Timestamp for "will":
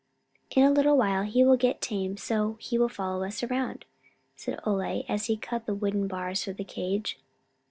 1.43-1.57, 2.79-2.89